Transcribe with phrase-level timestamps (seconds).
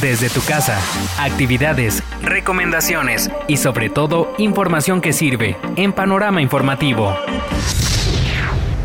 [0.00, 0.78] desde tu casa.
[1.18, 7.16] Actividades, recomendaciones y sobre todo información que sirve en Panorama Informativo.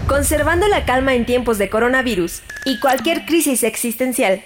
[0.07, 4.43] Conservando la calma en tiempos de coronavirus y cualquier crisis existencial.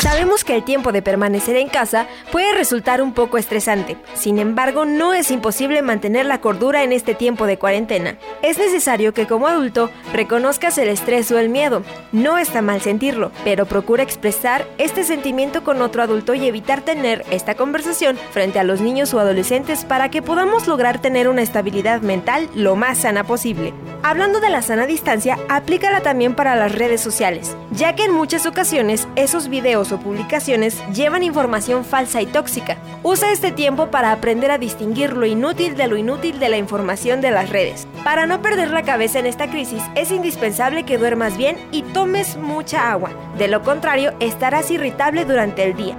[0.00, 4.84] Sabemos que el tiempo de permanecer en casa puede resultar un poco estresante, sin embargo
[4.84, 8.16] no es imposible mantener la cordura en este tiempo de cuarentena.
[8.40, 11.82] Es necesario que como adulto reconozcas el estrés o el miedo.
[12.12, 17.24] No está mal sentirlo, pero procura expresar este sentimiento con otro adulto y evitar tener
[17.32, 22.02] esta conversación frente a los niños o adolescentes para que podamos lograr tener una estabilidad
[22.02, 23.74] mental lo más sana posible.
[24.04, 28.46] Hablando de la sana distancia, aplícala también para las redes sociales, ya que en muchas
[28.46, 32.76] ocasiones esos videos o publicaciones llevan información falsa y tóxica.
[33.02, 37.20] Usa este tiempo para aprender a distinguir lo inútil de lo inútil de la información
[37.20, 37.86] de las redes.
[38.04, 42.36] Para no perder la cabeza en esta crisis, es indispensable que duermas bien y tomes
[42.36, 43.10] mucha agua.
[43.36, 45.96] De lo contrario, estarás irritable durante el día.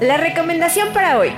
[0.00, 1.32] La recomendación para hoy.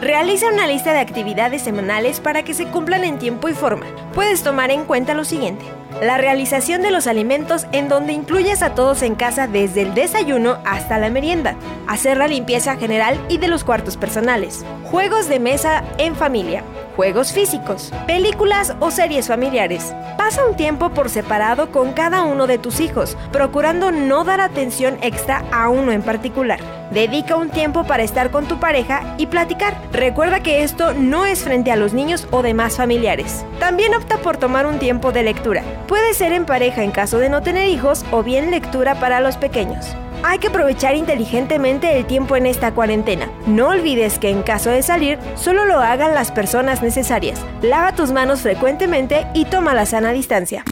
[0.00, 3.86] Realiza una lista de actividades semanales para que se cumplan en tiempo y forma.
[4.12, 5.64] Puedes tomar en cuenta lo siguiente.
[6.00, 10.58] La realización de los alimentos en donde incluyes a todos en casa desde el desayuno
[10.64, 11.56] hasta la merienda.
[11.86, 14.64] Hacer la limpieza general y de los cuartos personales.
[14.90, 16.62] Juegos de mesa en familia.
[16.96, 17.92] Juegos físicos.
[18.06, 19.94] Películas o series familiares.
[20.16, 24.98] Pasa un tiempo por separado con cada uno de tus hijos, procurando no dar atención
[25.02, 26.58] extra a uno en particular.
[26.90, 29.76] Dedica un tiempo para estar con tu pareja y platicar.
[29.92, 33.44] Recuerda que esto no es frente a los niños o demás familiares.
[33.60, 35.62] También opta por tomar un tiempo de lectura.
[35.88, 39.36] Puede ser en pareja en caso de no tener hijos o bien lectura para los
[39.36, 39.94] pequeños.
[40.24, 43.30] Hay que aprovechar inteligentemente el tiempo en esta cuarentena.
[43.46, 47.40] No olvides que en caso de salir, solo lo hagan las personas necesarias.
[47.62, 50.64] Lava tus manos frecuentemente y toma la sana distancia.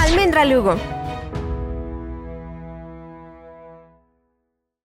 [0.00, 0.76] Almendra Lugo